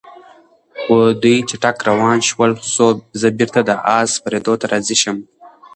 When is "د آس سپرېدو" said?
3.63-4.53